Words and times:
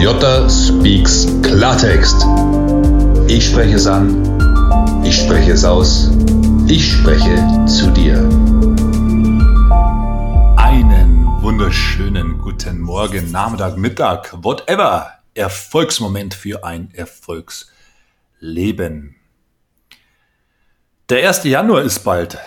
Jota 0.00 0.48
Speaks 0.48 1.26
Klartext. 1.42 2.24
Ich 3.28 3.50
spreche 3.50 3.74
es 3.74 3.86
an, 3.86 5.04
ich 5.04 5.14
spreche 5.14 5.52
es 5.52 5.62
aus, 5.62 6.10
ich 6.66 6.90
spreche 6.90 7.36
zu 7.66 7.90
dir. 7.90 8.16
Einen 10.56 11.26
wunderschönen 11.42 12.38
guten 12.38 12.80
Morgen, 12.80 13.30
Nachmittag, 13.30 13.76
Mittag, 13.76 14.42
whatever. 14.42 15.18
Erfolgsmoment 15.34 16.32
für 16.32 16.64
ein 16.64 16.90
Erfolgsleben. 16.94 19.16
Der 21.10 21.28
1. 21.28 21.44
Januar 21.44 21.82
ist 21.82 22.04
bald. 22.04 22.38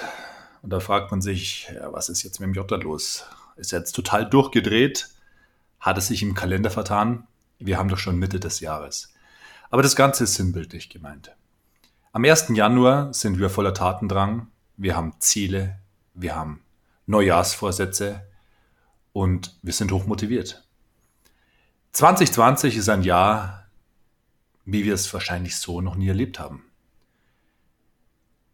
Und 0.64 0.72
da 0.72 0.80
fragt 0.80 1.12
man 1.12 1.22
sich, 1.22 1.70
ja, 1.72 1.94
was 1.94 2.10
ist 2.10 2.24
jetzt 2.24 2.40
mit 2.40 2.48
dem 2.48 2.56
Jota 2.56 2.78
los? 2.78 3.26
Ist 3.58 3.74
er 3.74 3.80
jetzt 3.80 3.92
total 3.92 4.28
durchgedreht? 4.28 5.10
Hat 5.80 6.00
es 6.00 6.08
sich 6.08 6.24
im 6.24 6.34
Kalender 6.34 6.72
vertan? 6.72 7.28
Wir 7.60 7.78
haben 7.78 7.90
doch 7.90 7.98
schon 7.98 8.18
Mitte 8.18 8.40
des 8.40 8.60
Jahres. 8.60 9.14
Aber 9.70 9.82
das 9.82 9.96
Ganze 9.96 10.26
ist 10.26 10.36
sinnbildlich 10.36 10.90
gemeint. 10.90 11.36
Am 12.12 12.24
1. 12.24 12.50
Januar 12.50 13.14
sind 13.14 13.40
wir 13.40 13.50
voller 13.50 13.74
Tatendrang. 13.74 14.48
Wir 14.78 14.96
haben 14.96 15.14
Ziele, 15.20 15.80
wir 16.14 16.36
haben 16.36 16.62
Neujahrsvorsätze 17.08 18.28
und 19.14 19.58
wir 19.62 19.74
sind 19.74 19.92
hochmotiviert. 19.92 20.64
2020 21.94 22.78
ist 22.78 22.90
ein 22.90 23.04
Jahr, 23.04 23.68
wie 24.66 24.84
wir 24.84 24.94
es 24.94 25.12
wahrscheinlich 25.14 25.58
so 25.58 25.82
noch 25.82 25.96
nie 25.96 26.08
erlebt 26.08 26.40
haben. 26.40 26.64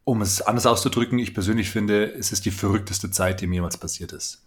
Um 0.04 0.22
es 0.22 0.42
anders 0.42 0.66
auszudrücken, 0.66 1.18
ich 1.18 1.34
persönlich 1.34 1.70
finde, 1.70 2.12
es 2.12 2.32
ist 2.32 2.44
die 2.44 2.50
verrückteste 2.50 3.10
Zeit, 3.10 3.40
die 3.40 3.46
mir 3.46 3.56
jemals 3.56 3.76
passiert 3.76 4.12
ist. 4.12 4.44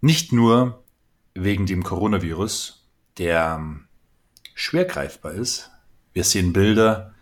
Nicht 0.00 0.32
nur 0.32 0.82
wegen 1.34 1.66
dem 1.66 1.82
Coronavirus, 1.82 2.86
der 3.18 3.56
ähm, 3.58 3.85
schwer 4.56 4.86
greifbar 4.86 5.32
ist. 5.32 5.70
Wir 6.14 6.24
sehen 6.24 6.52
Bilder, 6.52 7.14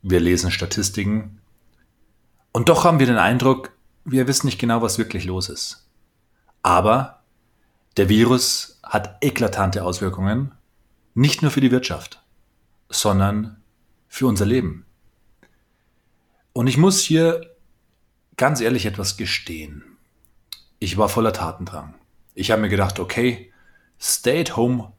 wir 0.00 0.18
lesen 0.18 0.50
Statistiken 0.50 1.40
und 2.50 2.68
doch 2.68 2.84
haben 2.84 2.98
wir 2.98 3.06
den 3.06 3.18
Eindruck, 3.18 3.72
wir 4.04 4.26
wissen 4.26 4.46
nicht 4.46 4.58
genau, 4.58 4.82
was 4.82 4.98
wirklich 4.98 5.26
los 5.26 5.48
ist. 5.48 5.86
Aber 6.62 7.22
der 7.96 8.08
Virus 8.08 8.80
hat 8.82 9.18
eklatante 9.20 9.84
Auswirkungen, 9.84 10.52
nicht 11.14 11.42
nur 11.42 11.50
für 11.50 11.60
die 11.60 11.70
Wirtschaft, 11.70 12.22
sondern 12.88 13.62
für 14.08 14.26
unser 14.26 14.46
Leben. 14.46 14.86
Und 16.54 16.66
ich 16.66 16.78
muss 16.78 17.00
hier 17.00 17.54
ganz 18.36 18.60
ehrlich 18.60 18.86
etwas 18.86 19.16
gestehen. 19.18 19.84
Ich 20.78 20.96
war 20.96 21.10
voller 21.10 21.34
Tatendrang. 21.34 21.94
Ich 22.34 22.50
habe 22.50 22.62
mir 22.62 22.70
gedacht, 22.70 22.98
okay, 22.98 23.52
stay 24.00 24.40
at 24.40 24.56
home, 24.56 24.92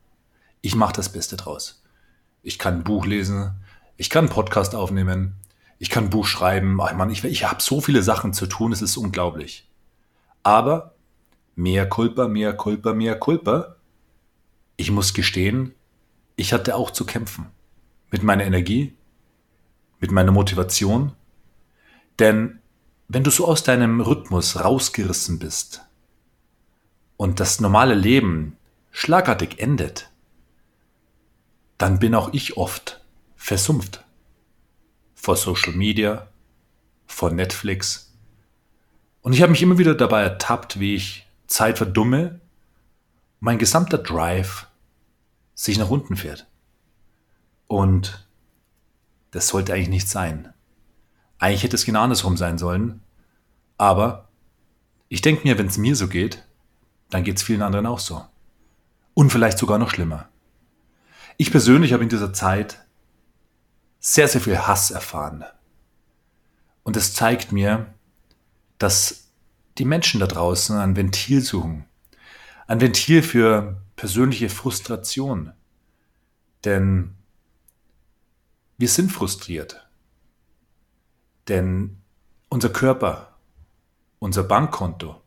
ich 0.63 0.75
mache 0.75 0.93
das 0.93 1.09
Beste 1.09 1.35
draus. 1.35 1.83
Ich 2.41 2.57
kann 2.57 2.75
ein 2.75 2.83
Buch 2.83 3.05
lesen, 3.05 3.51
ich 3.97 4.09
kann 4.09 4.25
einen 4.25 4.33
Podcast 4.33 4.73
aufnehmen, 4.73 5.35
ich 5.77 5.89
kann 5.89 6.05
ein 6.05 6.09
Buch 6.09 6.25
schreiben. 6.25 6.79
Ach 6.81 6.93
Mann, 6.93 7.09
ich, 7.09 7.23
ich 7.25 7.43
habe 7.43 7.61
so 7.61 7.81
viele 7.81 8.01
Sachen 8.01 8.33
zu 8.33 8.47
tun, 8.47 8.71
es 8.71 8.81
ist 8.81 8.95
unglaublich. 8.95 9.69
Aber 10.41 10.95
mehr 11.55 11.87
Kulpa, 11.87 12.29
mehr 12.29 12.53
Kulpa, 12.53 12.93
mehr 12.93 13.19
Kulpa. 13.19 13.75
Ich 14.77 14.89
muss 14.89 15.13
gestehen, 15.13 15.75
ich 16.37 16.53
hatte 16.53 16.75
auch 16.75 16.91
zu 16.91 17.05
kämpfen. 17.05 17.47
Mit 18.09 18.23
meiner 18.23 18.45
Energie, 18.45 18.95
mit 19.99 20.11
meiner 20.11 20.31
Motivation, 20.31 21.11
denn 22.19 22.59
wenn 23.09 23.25
du 23.25 23.31
so 23.31 23.47
aus 23.47 23.63
deinem 23.63 23.99
Rhythmus 23.99 24.63
rausgerissen 24.63 25.39
bist 25.39 25.85
und 27.17 27.41
das 27.41 27.59
normale 27.59 27.95
Leben 27.95 28.55
schlagartig 28.91 29.59
endet, 29.59 30.12
dann 31.83 31.99
bin 31.99 32.15
auch 32.15 32.31
ich 32.31 32.55
oft 32.55 33.01
versumpft. 33.35 34.05
Vor 35.15 35.35
Social 35.35 35.73
Media, 35.73 36.29
vor 37.07 37.29
Netflix. 37.29 38.15
Und 39.21 39.33
ich 39.33 39.41
habe 39.41 39.51
mich 39.51 39.61
immer 39.61 39.77
wieder 39.77 39.93
dabei 39.93 40.21
ertappt, 40.21 40.79
wie 40.79 40.95
ich 40.95 41.27
Zeit 41.45 41.77
verdumme, 41.77 42.39
mein 43.41 43.57
gesamter 43.57 43.97
Drive 43.97 44.67
sich 45.55 45.77
nach 45.77 45.89
unten 45.89 46.15
fährt. 46.15 46.47
Und 47.67 48.29
das 49.31 49.49
sollte 49.49 49.73
eigentlich 49.73 49.89
nicht 49.89 50.07
sein. 50.07 50.53
Eigentlich 51.37 51.63
hätte 51.63 51.75
es 51.75 51.83
genau 51.83 52.03
andersrum 52.03 52.37
sein 52.37 52.57
sollen. 52.57 53.01
Aber 53.77 54.29
ich 55.09 55.19
denke 55.19 55.45
mir, 55.45 55.57
wenn 55.57 55.67
es 55.67 55.77
mir 55.77 55.97
so 55.97 56.07
geht, 56.07 56.47
dann 57.09 57.25
geht 57.25 57.35
es 57.35 57.43
vielen 57.43 57.61
anderen 57.61 57.87
auch 57.87 57.99
so. 57.99 58.25
Und 59.13 59.33
vielleicht 59.33 59.57
sogar 59.57 59.79
noch 59.79 59.89
schlimmer. 59.89 60.29
Ich 61.37 61.51
persönlich 61.51 61.93
habe 61.93 62.03
in 62.03 62.09
dieser 62.09 62.33
Zeit 62.33 62.85
sehr, 63.99 64.27
sehr 64.27 64.41
viel 64.41 64.57
Hass 64.57 64.91
erfahren. 64.91 65.43
Und 66.83 66.97
es 66.97 67.13
zeigt 67.13 67.51
mir, 67.51 67.93
dass 68.77 69.31
die 69.77 69.85
Menschen 69.85 70.19
da 70.19 70.27
draußen 70.27 70.77
ein 70.77 70.95
Ventil 70.95 71.41
suchen. 71.41 71.85
Ein 72.67 72.81
Ventil 72.81 73.23
für 73.23 73.81
persönliche 73.95 74.49
Frustration. 74.49 75.53
Denn 76.65 77.15
wir 78.77 78.89
sind 78.89 79.11
frustriert. 79.11 79.87
Denn 81.47 81.97
unser 82.49 82.69
Körper, 82.69 83.37
unser 84.19 84.43
Bankkonto, 84.43 85.21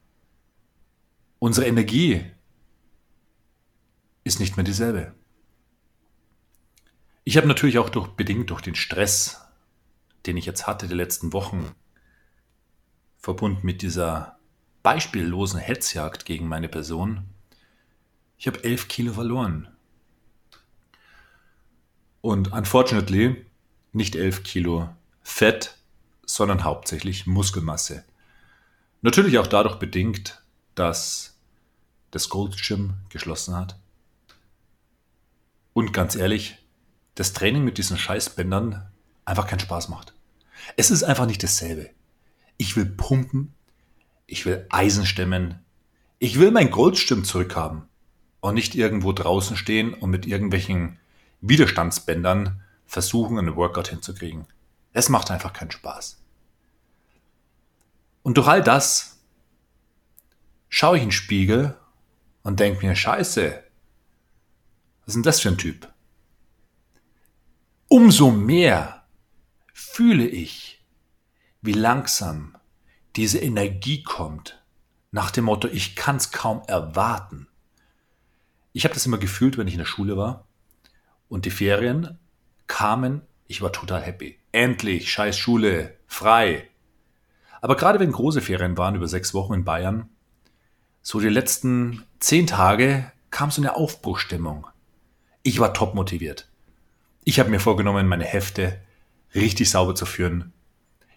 unsere 1.39 1.67
Energie 1.67 2.25
ist 4.25 4.41
nicht 4.41 4.57
mehr 4.57 4.65
dieselbe. 4.65 5.16
Ich 7.29 7.37
habe 7.37 7.49
natürlich 7.49 7.79
auch 7.79 7.89
durch, 7.89 8.07
bedingt 8.11 8.51
durch 8.51 8.61
den 8.61 8.77
Stress, 8.77 9.41
den 10.27 10.37
ich 10.37 10.47
jetzt 10.47 10.69
hatte 10.69 10.87
die 10.87 10.95
letzten 10.95 11.33
Wochen, 11.33 11.75
verbunden 13.19 13.67
mit 13.67 13.83
dieser 13.83 14.39
beispiellosen 14.85 15.59
Hetzjagd 15.59 16.25
gegen 16.25 16.47
meine 16.47 16.69
Person, 16.69 17.25
ich 18.39 18.47
habe 18.47 18.63
elf 18.63 18.87
Kilo 18.87 19.13
verloren. 19.13 19.67
Und 22.21 22.53
unfortunately 22.53 23.45
nicht 23.93 24.15
elf 24.15 24.45
Kilo 24.45 24.89
Fett, 25.25 25.77
sondern 26.27 26.63
hauptsächlich 26.63 27.27
Muskelmasse. 27.27 28.05
Natürlich 29.03 29.39
auch 29.39 29.49
dadurch 29.49 29.81
bedingt, 29.81 30.45
dass 30.77 31.37
das 32.13 32.29
Gold 32.29 32.57
Gym 32.57 32.95
geschlossen 33.09 33.57
hat. 33.57 33.77
Und 35.73 35.93
ganz 35.93 36.15
ehrlich, 36.15 36.61
das 37.17 37.33
Training 37.33 37.65
mit 37.65 37.79
diesen 37.79 37.99
Scheißbändern 37.99 38.87
einfach 39.25 39.49
keinen 39.49 39.59
Spaß 39.59 39.89
macht. 39.89 40.15
Es 40.77 40.91
ist 40.91 41.03
einfach 41.03 41.27
nicht 41.27 41.43
dasselbe. 41.43 41.91
Ich 42.59 42.77
will 42.77 42.87
pumpen, 42.87 43.55
ich 44.27 44.47
will 44.47 44.67
Eisen 44.71 45.05
stemmen, 45.05 45.65
ich 46.19 46.39
will 46.39 46.51
mein 46.51 46.71
Goldstimmen 46.71 47.25
zurückhaben 47.25 47.83
und 48.41 48.55
nicht 48.55 48.75
irgendwo 48.75 49.13
draußen 49.13 49.57
stehen 49.57 49.95
und 49.95 50.11
mit 50.11 50.27
irgendwelchen 50.27 50.99
Widerstandsbändern 51.41 52.63
versuchen, 52.87 53.39
einen 53.39 53.57
Workout 53.57 53.89
hinzukriegen. 53.89 54.47
Es 54.93 55.09
macht 55.09 55.31
einfach 55.31 55.53
keinen 55.53 55.71
Spaß. 55.71 56.23
Und 58.23 58.37
durch 58.37 58.47
all 58.49 58.63
das 58.63 59.19
schaue 60.69 60.97
ich 60.97 61.03
in 61.03 61.09
den 61.09 61.13
Spiegel 61.13 61.77
und 62.43 62.61
denke 62.61 62.87
mir, 62.87 62.95
scheiße, 62.95 63.63
was 65.01 65.09
ist 65.09 65.15
denn 65.15 65.23
das 65.23 65.41
für 65.41 65.49
ein 65.49 65.59
Typ? 65.59 65.89
Umso 67.89 68.31
mehr 68.31 69.05
fühle 69.73 70.27
ich, 70.27 70.85
wie 71.63 71.73
langsam 71.73 72.57
diese 73.17 73.39
Energie 73.39 74.03
kommt, 74.03 74.63
nach 75.11 75.31
dem 75.31 75.45
Motto, 75.45 75.69
ich 75.69 75.97
kann 75.97 76.17
es 76.17 76.31
kaum 76.31 76.63
erwarten. 76.67 77.49
Ich 78.73 78.85
habe 78.85 78.95
das 78.95 79.07
immer 79.07 79.19
gefühlt, 79.19 79.57
wenn 79.57 79.69
ich 79.69 79.75
in 79.75 79.79
der 79.79 79.87
Schule 79.87 80.17
war 80.17 80.47
und 81.29 81.47
die 81.47 81.51
Ferien 81.51 82.19
kamen, 82.67 83.23
ich 83.47 83.63
war 83.63 83.73
total 83.73 84.03
happy 84.03 84.39
endlich, 84.57 85.11
scheiß 85.13 85.37
Schule, 85.39 85.97
frei. 86.07 86.69
Aber 87.61 87.77
gerade 87.77 88.01
wenn 88.01 88.13
große 88.13 88.41
Ferien 88.41 88.79
waren, 88.79 88.95
über 88.95 89.07
sechs 89.07 89.35
Wochen 89.35 89.55
in 89.55 89.65
Bayern, 89.65 90.09
so 91.03 91.21
die 91.21 91.29
letzten 91.29 92.05
zehn 92.19 92.47
Tage 92.47 93.13
kam 93.31 93.51
so 93.51 93.61
eine 93.61 93.77
Aufbruchstimmung. 93.77 94.67
Ich 95.43 95.61
war 95.61 95.75
top 95.75 95.95
motiviert. 95.95 96.49
Ich 97.29 97.41
habe 97.41 97.51
mir 97.51 97.59
vorgenommen, 97.59 98.07
meine 98.07 98.25
Hefte 98.25 98.81
richtig 99.35 99.69
sauber 99.69 99.97
zu 99.97 100.07
führen, 100.07 100.53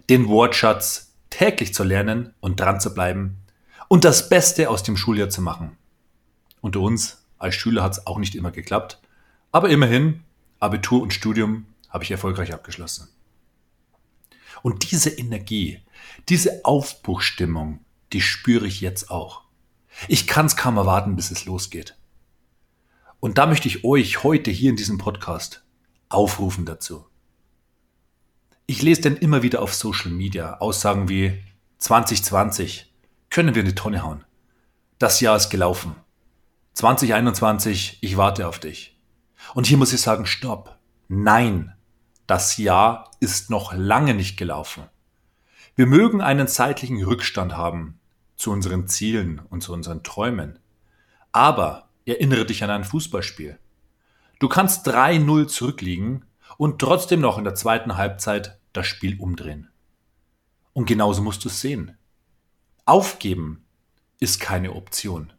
den 0.10 0.28
Wortschatz 0.28 1.14
täglich 1.30 1.72
zu 1.72 1.84
lernen 1.84 2.34
und 2.40 2.60
dran 2.60 2.82
zu 2.82 2.96
bleiben 2.96 3.38
und 3.90 4.06
das 4.06 4.28
Beste 4.28 4.72
aus 4.72 4.82
dem 4.82 4.98
Schuljahr 4.98 5.30
zu 5.30 5.44
machen. 5.44 5.78
Unter 6.62 6.80
uns 6.80 7.24
als 7.38 7.54
Schüler 7.54 7.84
hat 7.84 7.92
es 7.92 8.08
auch 8.08 8.18
nicht 8.18 8.34
immer 8.34 8.50
geklappt, 8.50 9.00
aber 9.52 9.70
immerhin, 9.70 10.22
Abitur 10.60 11.04
und 11.04 11.14
Studium 11.14 11.68
habe 11.90 12.04
ich 12.04 12.10
erfolgreich 12.10 12.56
abgeschlossen. 12.56 13.08
Und 14.64 14.90
diese 14.92 15.12
Energie, 15.12 15.80
diese 16.28 16.66
Aufbruchstimmung, 16.66 17.82
die 18.14 18.22
spüre 18.22 18.66
ich 18.66 18.82
jetzt 18.82 19.12
auch. 19.12 19.44
Ich 20.08 20.26
kann 20.26 20.48
es 20.48 20.58
kaum 20.58 20.78
erwarten, 20.78 21.16
bis 21.16 21.30
es 21.30 21.46
losgeht. 21.46 21.96
Und 23.20 23.38
da 23.38 23.46
möchte 23.46 23.68
ich 23.68 23.84
euch 23.84 24.24
heute 24.24 24.50
hier 24.50 24.72
in 24.72 24.76
diesem 24.76 24.98
Podcast 24.98 25.64
aufrufen 26.10 26.66
dazu. 26.66 27.06
Ich 28.66 28.82
lese 28.82 29.02
denn 29.02 29.18
immer 29.18 29.42
wieder 29.42 29.62
auf 29.62 29.74
Social 29.74 30.12
Media 30.12 30.58
Aussagen 30.58 31.10
wie 31.10 31.42
2020 31.80 32.94
können 33.30 33.56
wir 33.56 33.62
in 33.62 33.68
die 33.68 33.76
Tonne 33.76 34.04
hauen. 34.04 34.26
Das 34.98 35.22
Jahr 35.22 35.38
ist 35.38 35.50
gelaufen. 35.50 35.96
2021, 36.74 38.00
ich 38.02 38.18
warte 38.18 38.48
auf 38.48 38.60
dich. 38.60 39.00
Und 39.54 39.68
hier 39.68 39.78
muss 39.78 39.94
ich 39.94 40.02
sagen, 40.02 40.26
stopp. 40.26 40.78
Nein, 41.08 41.74
das 42.28 42.58
Jahr 42.58 43.10
ist 43.20 43.50
noch 43.50 43.74
lange 43.74 44.14
nicht 44.14 44.38
gelaufen. 44.38 44.84
Wir 45.76 45.88
mögen 45.88 46.22
einen 46.22 46.48
zeitlichen 46.48 47.02
Rückstand 47.04 47.56
haben 47.56 48.00
zu 48.36 48.52
unseren 48.52 48.88
Zielen 48.88 49.40
und 49.50 49.62
zu 49.62 49.74
unseren 49.74 50.04
Träumen. 50.04 50.60
Aber 51.32 51.90
erinnere 52.06 52.46
dich 52.46 52.64
an 52.64 52.70
ein 52.70 52.84
Fußballspiel. 52.84 53.58
Du 54.40 54.48
kannst 54.48 54.88
3-0 54.88 55.48
zurückliegen 55.48 56.26
und 56.58 56.80
trotzdem 56.80 57.20
noch 57.20 57.38
in 57.38 57.44
der 57.44 57.56
zweiten 57.56 57.98
Halbzeit 57.98 58.60
das 58.72 58.88
Spiel 58.88 59.20
umdrehen. 59.20 59.70
Und 60.74 60.86
genauso 60.86 61.22
musst 61.22 61.44
du 61.44 61.50
es 61.50 61.60
sehen. 61.60 61.98
Aufgeben 62.86 63.66
ist 64.20 64.40
keine 64.40 64.74
Option. 64.74 65.34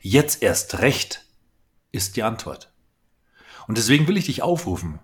Jetzt 0.00 0.42
erst 0.42 0.78
recht 0.78 1.26
ist 1.92 2.16
die 2.16 2.22
Antwort. 2.22 2.72
Und 3.68 3.76
deswegen 3.78 4.08
will 4.08 4.16
ich 4.16 4.26
dich 4.26 4.42
aufrufen, 4.42 4.98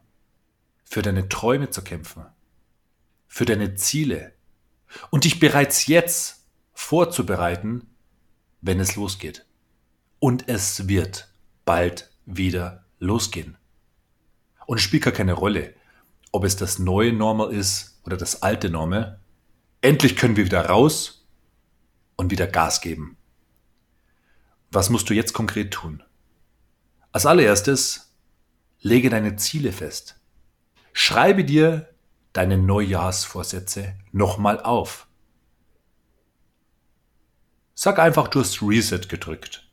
für 0.84 1.02
deine 1.02 1.28
Träume 1.28 1.70
zu 1.70 1.82
kämpfen, 1.82 2.26
für 3.26 3.44
deine 3.44 3.74
Ziele 3.74 4.32
und 5.10 5.24
dich 5.24 5.38
bereits 5.38 5.86
jetzt 5.86 6.46
vorzubereiten, 6.72 7.88
wenn 8.60 8.80
es 8.80 8.96
losgeht. 8.96 9.46
Und 10.18 10.48
es 10.48 10.88
wird 10.88 11.32
bald 11.64 12.10
wieder 12.26 12.81
losgehen. 13.02 13.56
Und 14.66 14.78
es 14.78 14.82
spielt 14.82 15.02
gar 15.02 15.12
keine 15.12 15.32
Rolle, 15.32 15.74
ob 16.30 16.44
es 16.44 16.56
das 16.56 16.78
neue 16.78 17.12
Normal 17.12 17.52
ist 17.52 18.00
oder 18.04 18.16
das 18.16 18.42
alte 18.42 18.70
Normal. 18.70 19.20
Endlich 19.80 20.16
können 20.16 20.36
wir 20.36 20.44
wieder 20.44 20.66
raus 20.66 21.26
und 22.16 22.30
wieder 22.30 22.46
Gas 22.46 22.80
geben. 22.80 23.16
Was 24.70 24.88
musst 24.88 25.10
du 25.10 25.14
jetzt 25.14 25.32
konkret 25.34 25.72
tun? 25.72 26.02
Als 27.10 27.26
allererstes, 27.26 28.14
lege 28.80 29.10
deine 29.10 29.36
Ziele 29.36 29.72
fest. 29.72 30.18
Schreibe 30.92 31.44
dir 31.44 31.88
deine 32.32 32.56
Neujahrsvorsätze 32.56 33.94
nochmal 34.12 34.60
auf. 34.60 35.08
Sag 37.74 37.98
einfach, 37.98 38.28
du 38.28 38.40
hast 38.40 38.62
Reset 38.62 39.08
gedrückt. 39.08 39.68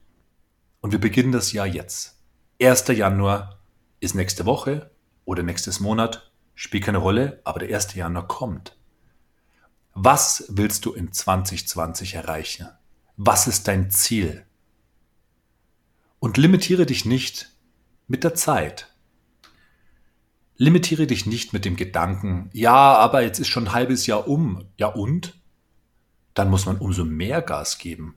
Und 0.81 0.91
wir 0.91 0.99
beginnen 0.99 1.31
das 1.31 1.51
Jahr 1.53 1.67
jetzt. 1.67 2.18
1. 2.61 2.87
Januar 2.89 3.57
ist 4.01 4.15
nächste 4.15 4.45
Woche 4.45 4.91
oder 5.23 5.43
nächstes 5.43 5.79
Monat, 5.79 6.29
spielt 6.55 6.83
keine 6.83 6.97
Rolle, 6.97 7.39
aber 7.45 7.59
der 7.59 7.73
1. 7.73 7.95
Januar 7.95 8.27
kommt. 8.27 8.75
Was 9.93 10.43
willst 10.49 10.83
du 10.83 10.91
in 10.91 11.13
2020 11.13 12.15
erreichen? 12.15 12.67
Was 13.15 13.47
ist 13.47 13.69
dein 13.69 13.91
Ziel? 13.91 14.45
Und 16.19 16.35
limitiere 16.35 16.85
dich 16.85 17.05
nicht 17.05 17.49
mit 18.09 18.25
der 18.25 18.35
Zeit. 18.35 18.93
Limitiere 20.57 21.07
dich 21.07 21.25
nicht 21.25 21.53
mit 21.53 21.63
dem 21.63 21.77
Gedanken, 21.77 22.49
ja, 22.51 22.97
aber 22.97 23.21
jetzt 23.21 23.39
ist 23.39 23.47
schon 23.47 23.67
ein 23.67 23.73
halbes 23.73 24.05
Jahr 24.05 24.27
um. 24.27 24.65
Ja 24.75 24.87
und? 24.87 25.39
Dann 26.33 26.49
muss 26.49 26.65
man 26.65 26.77
umso 26.77 27.05
mehr 27.05 27.41
Gas 27.41 27.77
geben. 27.77 28.15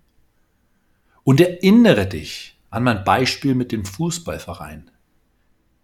Und 1.22 1.40
erinnere 1.40 2.08
dich 2.08 2.51
an 2.72 2.84
mein 2.84 3.04
Beispiel 3.04 3.54
mit 3.54 3.70
dem 3.70 3.84
Fußballverein. 3.84 4.90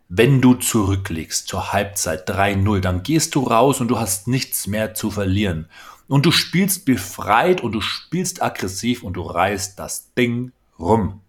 Wenn 0.09 0.41
du 0.41 0.55
zurücklegst 0.55 1.47
zur 1.47 1.73
Halbzeit 1.75 2.29
3-0, 2.29 2.81
dann 2.81 3.03
gehst 3.03 3.35
du 3.35 3.43
raus 3.43 3.83
und 3.83 3.89
du 3.89 3.99
hast 3.99 4.27
nichts 4.27 4.67
mehr 4.67 4.95
zu 4.95 5.11
verlieren. 5.11 5.69
Und 6.09 6.25
du 6.25 6.31
spielst 6.31 6.87
befreit 6.87 7.61
und 7.61 7.73
du 7.73 7.83
spielst 7.83 8.41
aggressiv 8.41 9.03
und 9.03 9.13
du 9.13 9.23
reißt 9.23 9.79
das 9.79 10.15
Ding 10.15 10.53
rum. 10.79 11.21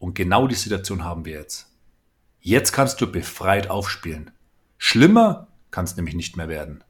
Und 0.00 0.14
genau 0.16 0.48
die 0.48 0.56
Situation 0.56 1.04
haben 1.04 1.24
wir 1.24 1.34
jetzt. 1.34 1.70
Jetzt 2.40 2.72
kannst 2.72 3.00
du 3.00 3.10
befreit 3.10 3.70
aufspielen. 3.70 4.32
Schlimmer 4.78 5.46
kann 5.70 5.84
es 5.84 5.94
nämlich 5.94 6.16
nicht 6.16 6.36
mehr 6.36 6.48
werden. 6.48 6.82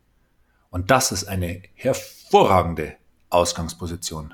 Und 0.71 0.91
das 0.91 1.13
ist 1.13 1.25
eine 1.25 1.63
hervorragende 1.75 2.97
Ausgangsposition. 3.29 4.33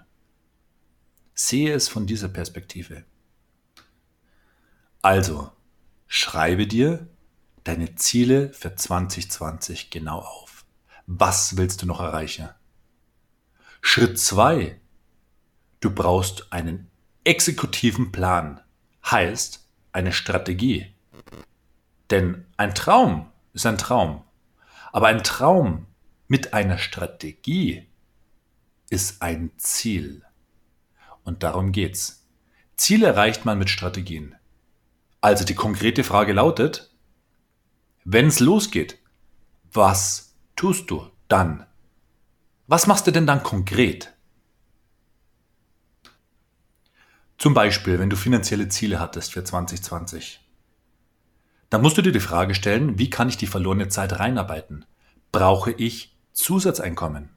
Sehe 1.35 1.75
es 1.75 1.89
von 1.89 2.07
dieser 2.07 2.29
Perspektive. 2.29 3.05
Also, 5.03 5.51
schreibe 6.07 6.69
dir 6.69 7.09
deine 7.65 7.97
Ziele 7.97 8.53
für 8.53 8.77
2020 8.77 9.91
genau 9.91 10.21
auf. 10.21 10.65
Was 11.09 11.57
willst 11.57 11.83
du 11.83 11.87
noch 11.87 11.99
erreichen? 11.99 12.49
Schritt 13.81 14.21
zwei: 14.21 14.81
Du 15.81 15.91
brauchst 15.91 16.53
einen 16.53 16.89
exekutiven 17.25 18.13
Plan. 18.13 18.61
Heißt, 19.05 19.67
eine 19.91 20.13
Strategie. 20.13 20.95
Denn 22.11 22.47
ein 22.57 22.73
Traum 22.73 23.29
ist 23.55 23.67
ein 23.67 23.79
Traum. 23.79 24.23
Aber 24.93 25.09
ein 25.09 25.25
Traum 25.25 25.87
mit 26.29 26.55
einer 26.55 26.79
Strategie 26.79 27.89
ist 28.89 29.21
ein 29.21 29.51
Ziel. 29.57 30.25
Und 31.25 31.43
darum 31.43 31.73
geht's. 31.73 32.25
Ziele 32.77 33.09
erreicht 33.09 33.45
man 33.45 33.59
mit 33.59 33.69
Strategien. 33.69 34.37
Also 35.23 35.45
die 35.45 35.55
konkrete 35.55 36.03
Frage 36.03 36.33
lautet, 36.33 36.91
wenn 38.05 38.27
es 38.27 38.41
losgeht, 38.41 38.99
was 39.73 40.35
tust 40.57 40.91
du 40.91 41.09
dann? 41.29 41.65
Was 42.67 42.89
machst 42.89 43.07
du 43.07 43.13
denn 43.13 43.27
dann 43.27 43.45
konkret? 43.45 44.13
Zum 47.39 47.55
Beispiel, 47.55 48.01
wenn 48.01 48.11
du 48.11 48.17
finanzielle 48.17 48.69
Ziele 48.69 48.99
hattest 48.99 49.33
für 49.33 49.45
2020. 49.45 50.41
Dann 51.71 51.83
musst 51.83 51.97
du 51.97 52.03
dir 52.03 52.13
die 52.13 52.21
Frage 52.21 52.55
stellen, 52.57 52.99
wie 52.99 53.09
kann 53.09 53.29
ich 53.29 53.37
die 53.37 53.47
verlorene 53.47 53.89
Zeit 53.89 54.19
reinarbeiten? 54.19 54.85
Brauche 55.31 55.71
ich 55.71 56.17
Zusatzeinkommen? 56.33 57.31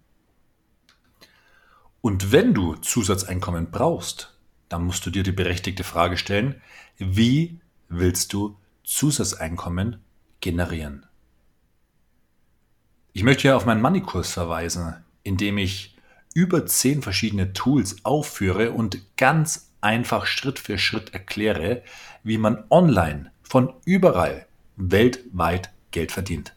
Und 2.02 2.32
wenn 2.32 2.56
du 2.56 2.76
Zusatzeinkommen 2.76 3.70
brauchst, 3.70 4.38
dann 4.70 4.84
musst 4.84 5.06
du 5.06 5.12
dir 5.12 5.24
die 5.24 5.32
berechtigte 5.32 5.84
Frage 5.84 6.18
stellen, 6.18 6.62
wie 6.98 7.62
willst 8.00 8.34
du 8.34 8.58
Zusatzeinkommen 8.84 10.02
generieren? 10.42 11.06
Ich 13.14 13.24
möchte 13.24 13.44
hier 13.44 13.56
auf 13.56 13.66
meinen 13.66 13.82
Money-Kurs 13.82 14.32
verweisen, 14.32 14.96
in 15.24 15.38
dem 15.38 15.58
ich 15.58 15.96
über 16.34 16.66
zehn 16.66 17.02
verschiedene 17.02 17.54
Tools 17.54 18.04
aufführe 18.04 18.72
und 18.72 19.00
ganz 19.16 19.72
einfach 19.80 20.26
Schritt 20.26 20.60
für 20.60 20.78
Schritt 20.78 21.14
erkläre, 21.14 21.82
wie 22.24 22.38
man 22.38 22.66
online 22.70 23.32
von 23.44 23.74
überall 23.86 24.46
weltweit 24.76 25.72
Geld 25.92 26.12
verdient. 26.12 26.54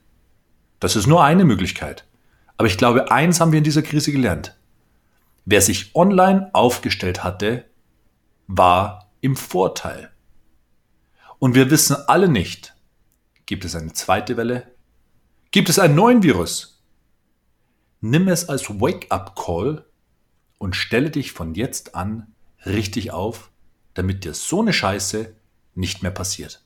Das 0.81 0.97
ist 0.97 1.07
nur 1.07 1.23
eine 1.23 1.45
Möglichkeit. 1.45 2.05
Aber 2.57 2.67
ich 2.67 2.77
glaube, 2.77 3.13
eins 3.13 3.41
haben 3.41 3.53
wir 3.53 3.59
in 3.59 3.65
dieser 3.65 3.83
Krise 3.83 4.11
gelernt. 4.11 4.57
Wer 5.45 5.63
sich 5.63 5.95
online 5.95 6.51
aufgestellt 6.53 7.23
hatte, 7.23 7.65
war 8.49 9.11
im 9.21 9.37
Vorteil. 9.37 10.11
Und 11.39 11.55
wir 11.55 11.71
wissen 11.71 11.97
alle 12.07 12.29
nicht, 12.29 12.75
gibt 13.47 13.65
es 13.65 13.77
eine 13.77 13.93
zweite 13.93 14.37
Welle? 14.37 14.75
Gibt 15.51 15.69
es 15.69 15.79
einen 15.79 15.95
neuen 15.95 16.23
Virus? 16.23 16.83
Nimm 18.01 18.29
es 18.29 18.49
als 18.49 18.69
Wake-up-Call 18.69 19.85
und 20.59 20.77
stelle 20.77 21.11
dich 21.11 21.33
von 21.33 21.55
jetzt 21.55 21.95
an 21.95 22.35
richtig 22.67 23.13
auf, 23.13 23.51
damit 23.95 24.25
dir 24.25 24.35
so 24.35 24.61
eine 24.61 24.73
Scheiße 24.73 25.35
nicht 25.75 26.03
mehr 26.03 26.11
passiert. 26.11 26.65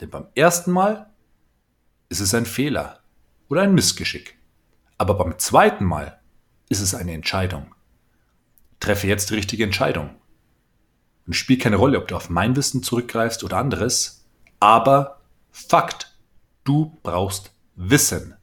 Denn 0.00 0.10
beim 0.10 0.26
ersten 0.34 0.72
Mal 0.72 1.10
ist 2.08 2.20
es 2.20 2.34
ein 2.34 2.46
Fehler 2.46 3.00
oder 3.48 3.62
ein 3.62 3.74
Missgeschick. 3.74 4.38
Aber 4.96 5.14
beim 5.14 5.38
zweiten 5.38 5.84
Mal 5.84 6.20
ist 6.68 6.80
es 6.80 6.94
eine 6.94 7.12
Entscheidung. 7.12 7.74
Treffe 8.80 9.06
jetzt 9.06 9.30
die 9.30 9.34
richtige 9.34 9.64
Entscheidung. 9.64 10.10
Und 11.28 11.34
spielt 11.34 11.60
keine 11.60 11.76
Rolle, 11.76 11.98
ob 11.98 12.08
du 12.08 12.16
auf 12.16 12.30
mein 12.30 12.56
Wissen 12.56 12.82
zurückgreifst 12.82 13.44
oder 13.44 13.58
anderes. 13.58 14.24
Aber 14.58 15.20
Fakt, 15.52 16.16
du 16.64 16.98
brauchst 17.02 17.52
Wissen. 17.76 18.34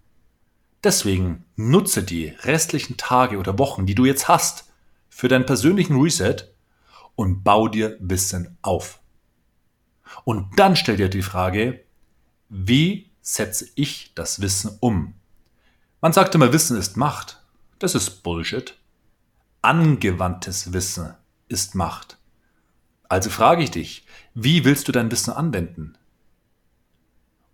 Deswegen 0.83 1.45
nutze 1.55 2.03
die 2.03 2.27
restlichen 2.27 2.95
Tage 2.95 3.39
oder 3.39 3.57
Wochen, 3.57 3.87
die 3.87 3.95
du 3.95 4.05
jetzt 4.05 4.27
hast, 4.27 4.71
für 5.09 5.27
deinen 5.27 5.47
persönlichen 5.47 5.99
Reset 5.99 6.43
und 7.15 7.43
bau 7.43 7.67
dir 7.67 7.97
Wissen 7.99 8.57
auf. 8.61 8.99
Und 10.23 10.59
dann 10.59 10.75
stell 10.75 10.97
dir 10.97 11.09
die 11.09 11.23
Frage, 11.23 11.83
wie 12.49 13.09
setze 13.21 13.67
ich 13.73 14.13
das 14.13 14.41
Wissen 14.41 14.77
um? 14.79 15.15
Man 16.01 16.13
sagt 16.13 16.35
immer, 16.35 16.53
Wissen 16.53 16.77
ist 16.77 16.97
Macht. 16.97 17.41
Das 17.79 17.95
ist 17.95 18.21
Bullshit. 18.21 18.77
Angewandtes 19.63 20.71
Wissen 20.71 21.15
ist 21.47 21.73
Macht. 21.73 22.19
Also 23.09 23.29
frage 23.29 23.63
ich 23.63 23.71
dich, 23.71 24.05
wie 24.33 24.65
willst 24.65 24.87
du 24.87 24.91
dein 24.91 25.11
Wissen 25.11 25.31
anwenden? 25.31 25.97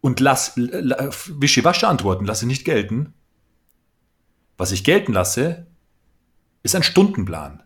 Und 0.02 0.20
lass 0.20 0.56
wischiwasche 0.56 1.88
antworten, 1.88 2.26
lasse 2.26 2.48
nicht 2.48 2.66
gelten. 2.66 3.14
Was 4.58 4.72
ich 4.72 4.84
gelten 4.84 5.14
lasse, 5.14 5.68
ist 6.64 6.76
ein 6.76 6.84
Stundenplan. 6.84 7.64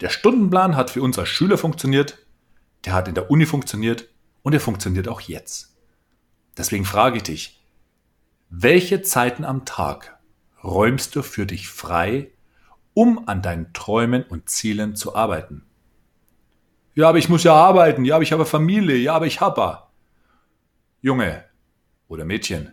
Der 0.00 0.10
Stundenplan 0.10 0.76
hat 0.76 0.90
für 0.90 1.02
uns 1.02 1.18
als 1.18 1.28
Schüler 1.28 1.58
funktioniert, 1.58 2.26
der 2.84 2.92
hat 2.92 3.08
in 3.08 3.14
der 3.14 3.30
Uni 3.30 3.46
funktioniert 3.46 4.08
und 4.42 4.52
er 4.52 4.60
funktioniert 4.60 5.08
auch 5.08 5.20
jetzt. 5.20 5.76
Deswegen 6.56 6.84
frage 6.84 7.18
ich 7.18 7.22
dich, 7.24 7.64
welche 8.48 9.02
Zeiten 9.02 9.44
am 9.44 9.64
Tag 9.64 10.18
räumst 10.62 11.16
du 11.16 11.22
für 11.22 11.46
dich 11.46 11.68
frei, 11.68 12.30
um 12.94 13.28
an 13.28 13.42
deinen 13.42 13.72
Träumen 13.72 14.22
und 14.22 14.48
Zielen 14.48 14.96
zu 14.96 15.14
arbeiten? 15.14 15.65
Ja, 16.96 17.10
aber 17.10 17.18
ich 17.18 17.28
muss 17.28 17.44
ja 17.44 17.54
arbeiten, 17.54 18.06
ja, 18.06 18.14
aber 18.14 18.22
ich 18.22 18.32
habe 18.32 18.46
Familie, 18.46 18.96
ja, 18.96 19.14
aber 19.14 19.26
ich 19.26 19.42
habe. 19.42 19.82
Junge 21.02 21.44
oder 22.08 22.24
Mädchen, 22.24 22.72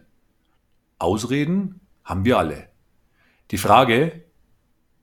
Ausreden 0.97 1.81
haben 2.05 2.23
wir 2.23 2.37
alle. 2.37 2.69
Die 3.51 3.57
Frage, 3.57 4.23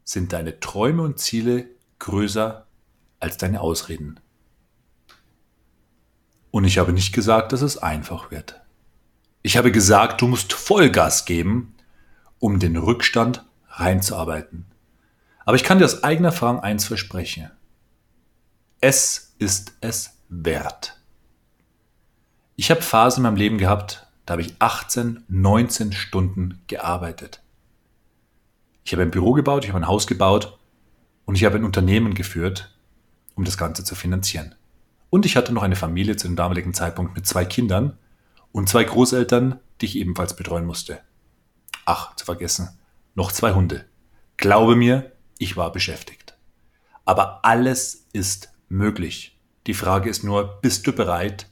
sind 0.04 0.32
deine 0.32 0.58
Träume 0.58 1.02
und 1.02 1.18
Ziele 1.18 1.68
größer 1.98 2.66
als 3.20 3.36
deine 3.36 3.60
Ausreden? 3.60 4.18
Und 6.50 6.64
ich 6.64 6.78
habe 6.78 6.94
nicht 6.94 7.12
gesagt, 7.12 7.52
dass 7.52 7.60
es 7.60 7.76
einfach 7.76 8.30
wird. 8.30 8.62
Ich 9.42 9.58
habe 9.58 9.70
gesagt, 9.70 10.22
du 10.22 10.28
musst 10.28 10.54
Vollgas 10.54 11.26
geben, 11.26 11.74
um 12.38 12.58
den 12.58 12.78
Rückstand 12.78 13.44
reinzuarbeiten. 13.68 14.64
Aber 15.44 15.56
ich 15.56 15.64
kann 15.64 15.78
dir 15.78 15.84
aus 15.84 16.04
eigener 16.04 16.28
Erfahrung 16.28 16.60
eins 16.60 16.86
versprechen. 16.86 17.50
Es 18.82 19.34
ist 19.38 19.74
es 19.82 20.16
wert. 20.30 20.98
Ich 22.56 22.70
habe 22.70 22.80
Phasen 22.80 23.20
in 23.20 23.22
meinem 23.24 23.36
Leben 23.36 23.58
gehabt, 23.58 24.06
da 24.24 24.32
habe 24.32 24.42
ich 24.42 24.54
18, 24.58 25.24
19 25.28 25.92
Stunden 25.92 26.62
gearbeitet. 26.66 27.42
Ich 28.82 28.92
habe 28.92 29.02
ein 29.02 29.10
Büro 29.10 29.34
gebaut, 29.34 29.64
ich 29.64 29.70
habe 29.70 29.80
ein 29.80 29.86
Haus 29.86 30.06
gebaut 30.06 30.58
und 31.26 31.34
ich 31.34 31.44
habe 31.44 31.56
ein 31.56 31.64
Unternehmen 31.64 32.14
geführt, 32.14 32.74
um 33.34 33.44
das 33.44 33.58
Ganze 33.58 33.84
zu 33.84 33.94
finanzieren. 33.94 34.54
Und 35.10 35.26
ich 35.26 35.36
hatte 35.36 35.52
noch 35.52 35.62
eine 35.62 35.76
Familie 35.76 36.16
zu 36.16 36.26
dem 36.26 36.36
damaligen 36.36 36.72
Zeitpunkt 36.72 37.14
mit 37.14 37.26
zwei 37.26 37.44
Kindern 37.44 37.98
und 38.50 38.70
zwei 38.70 38.84
Großeltern, 38.84 39.60
die 39.82 39.86
ich 39.86 39.96
ebenfalls 39.96 40.36
betreuen 40.36 40.64
musste. 40.64 41.00
Ach, 41.84 42.16
zu 42.16 42.24
vergessen, 42.24 42.70
noch 43.14 43.30
zwei 43.30 43.52
Hunde. 43.52 43.84
Glaube 44.38 44.74
mir, 44.74 45.12
ich 45.36 45.58
war 45.58 45.70
beschäftigt. 45.70 46.34
Aber 47.04 47.44
alles 47.44 48.06
ist 48.14 48.50
möglich. 48.70 49.38
Die 49.66 49.74
Frage 49.74 50.08
ist 50.08 50.24
nur, 50.24 50.60
bist 50.62 50.86
du 50.86 50.92
bereit, 50.92 51.50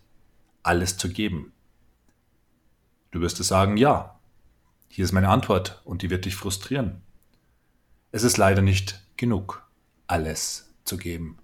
alles 0.63 0.97
zu 0.97 1.11
geben? 1.11 1.53
Du 3.11 3.21
wirst 3.21 3.39
es 3.41 3.49
sagen, 3.49 3.77
ja. 3.77 4.19
Hier 4.89 5.05
ist 5.05 5.13
meine 5.13 5.29
Antwort 5.29 5.83
und 5.85 6.01
die 6.01 6.09
wird 6.09 6.25
dich 6.25 6.35
frustrieren. 6.35 7.03
Es 8.11 8.23
ist 8.23 8.39
leider 8.39 8.63
nicht 8.63 9.03
genug, 9.19 9.69
alles 10.07 10.73
zu 10.85 10.97
geben. 10.97 11.39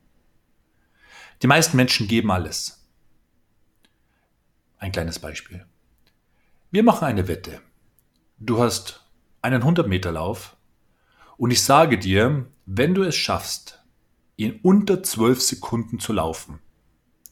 Die 1.42 1.46
meisten 1.46 1.76
Menschen 1.76 2.08
geben 2.08 2.30
alles. 2.30 2.86
Ein 4.78 4.92
kleines 4.92 5.18
Beispiel. 5.18 5.66
Wir 6.70 6.82
machen 6.82 7.04
eine 7.04 7.28
Wette. 7.28 7.60
Du 8.38 8.62
hast 8.62 9.04
einen 9.42 9.62
100 9.62 9.86
Meter 9.86 10.12
Lauf 10.12 10.56
und 11.36 11.50
ich 11.50 11.62
sage 11.62 11.98
dir, 11.98 12.46
wenn 12.64 12.94
du 12.94 13.02
es 13.02 13.16
schaffst, 13.16 13.83
in 14.36 14.60
unter 14.60 15.02
12 15.02 15.40
Sekunden 15.40 16.00
zu 16.00 16.12
laufen, 16.12 16.58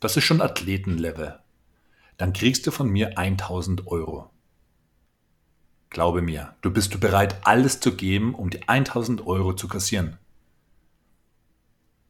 das 0.00 0.16
ist 0.16 0.25
schon 0.25 0.40
Athletenlevel, 0.40 1.40
dann 2.16 2.32
kriegst 2.32 2.66
du 2.66 2.71
von 2.71 2.88
mir 2.88 3.18
1000 3.18 3.87
Euro. 3.87 4.30
Glaube 5.90 6.23
mir, 6.23 6.56
du 6.62 6.71
bist 6.71 6.94
du 6.94 7.00
bereit, 7.00 7.37
alles 7.44 7.80
zu 7.80 7.94
geben, 7.97 8.35
um 8.35 8.50
die 8.50 8.68
1000 8.68 9.26
Euro 9.26 9.54
zu 9.54 9.68
kassieren. 9.68 10.18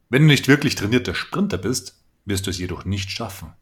Wenn 0.09 0.21
du 0.21 0.27
nicht 0.27 0.47
wirklich 0.47 0.75
trainierter 0.75 1.15
Sprinter 1.15 1.57
bist, 1.57 2.01
wirst 2.25 2.45
du 2.45 2.51
es 2.51 2.59
jedoch 2.59 2.85
nicht 2.85 3.09
schaffen. 3.09 3.53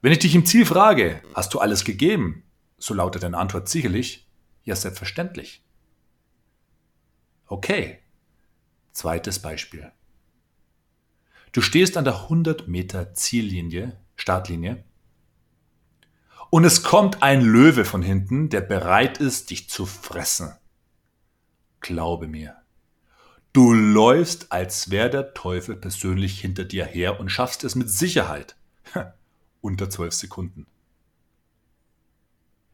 Wenn 0.00 0.12
ich 0.12 0.20
dich 0.20 0.34
im 0.34 0.46
Ziel 0.46 0.64
frage, 0.64 1.22
hast 1.34 1.52
du 1.54 1.58
alles 1.58 1.84
gegeben? 1.84 2.44
So 2.78 2.94
lautet 2.94 3.22
deine 3.22 3.38
Antwort 3.38 3.68
sicherlich, 3.68 4.28
ja 4.64 4.74
selbstverständlich. 4.76 5.64
Okay. 7.46 7.98
Zweites 8.92 9.40
Beispiel. 9.40 9.92
Du 11.52 11.60
stehst 11.60 11.96
an 11.96 12.04
der 12.04 12.22
100 12.22 12.68
Meter 12.68 13.14
Ziellinie, 13.14 13.98
Startlinie, 14.16 14.84
und 16.50 16.64
es 16.64 16.82
kommt 16.82 17.22
ein 17.22 17.40
Löwe 17.40 17.84
von 17.84 18.02
hinten, 18.02 18.50
der 18.50 18.60
bereit 18.60 19.18
ist, 19.18 19.50
dich 19.50 19.70
zu 19.70 19.86
fressen. 19.86 20.54
Glaube 21.80 22.26
mir, 22.28 22.62
Du 23.52 23.74
läufst, 23.74 24.50
als 24.50 24.90
wäre 24.90 25.10
der 25.10 25.34
Teufel 25.34 25.76
persönlich 25.76 26.40
hinter 26.40 26.64
dir 26.64 26.86
her 26.86 27.20
und 27.20 27.28
schaffst 27.28 27.64
es 27.64 27.74
mit 27.74 27.90
Sicherheit. 27.90 28.56
Unter 29.60 29.90
zwölf 29.90 30.14
Sekunden. 30.14 30.66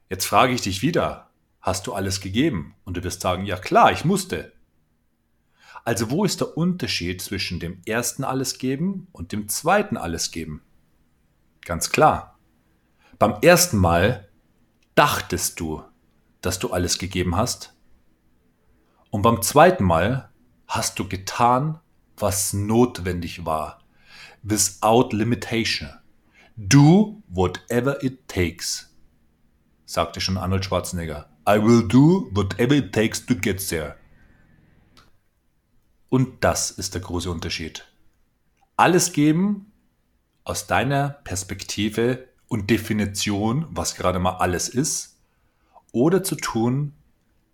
Jetzt 0.08 0.24
frage 0.24 0.52
ich 0.52 0.60
dich 0.60 0.80
wieder, 0.80 1.30
hast 1.60 1.88
du 1.88 1.94
alles 1.94 2.20
gegeben? 2.20 2.76
Und 2.84 2.96
du 2.96 3.02
wirst 3.02 3.22
sagen, 3.22 3.44
ja 3.44 3.56
klar, 3.56 3.90
ich 3.90 4.04
musste. 4.04 4.52
Also 5.88 6.10
wo 6.10 6.26
ist 6.26 6.42
der 6.42 6.54
Unterschied 6.54 7.22
zwischen 7.22 7.60
dem 7.60 7.80
ersten 7.86 8.22
alles 8.22 8.58
geben 8.58 9.08
und 9.12 9.32
dem 9.32 9.48
zweiten 9.48 9.96
alles 9.96 10.30
geben? 10.30 10.60
Ganz 11.64 11.88
klar. 11.88 12.38
Beim 13.18 13.36
ersten 13.40 13.78
Mal 13.78 14.28
dachtest 14.94 15.60
du, 15.60 15.82
dass 16.42 16.58
du 16.58 16.72
alles 16.72 16.98
gegeben 16.98 17.36
hast. 17.36 17.72
Und 19.08 19.22
beim 19.22 19.40
zweiten 19.40 19.84
Mal 19.84 20.28
hast 20.66 20.98
du 20.98 21.08
getan, 21.08 21.80
was 22.18 22.52
notwendig 22.52 23.46
war. 23.46 23.82
Without 24.42 25.16
limitation. 25.16 25.88
Do 26.54 27.22
whatever 27.28 28.04
it 28.04 28.28
takes, 28.28 28.94
sagte 29.86 30.20
schon 30.20 30.36
Arnold 30.36 30.66
Schwarzenegger. 30.66 31.30
I 31.48 31.52
will 31.52 31.88
do 31.88 32.28
whatever 32.34 32.74
it 32.74 32.92
takes 32.92 33.24
to 33.24 33.34
get 33.34 33.66
there. 33.70 33.97
Und 36.08 36.44
das 36.44 36.70
ist 36.70 36.94
der 36.94 37.02
große 37.02 37.30
Unterschied. 37.30 37.86
Alles 38.76 39.12
geben 39.12 39.72
aus 40.44 40.66
deiner 40.66 41.10
Perspektive 41.24 42.28
und 42.48 42.70
Definition, 42.70 43.66
was 43.70 43.94
gerade 43.94 44.18
mal 44.18 44.36
alles 44.36 44.68
ist, 44.68 45.18
oder 45.92 46.22
zu 46.22 46.36
tun, 46.36 46.94